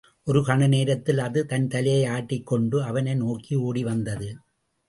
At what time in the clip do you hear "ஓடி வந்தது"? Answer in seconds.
3.55-4.29